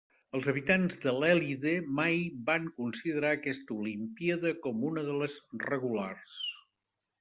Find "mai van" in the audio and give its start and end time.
1.99-2.67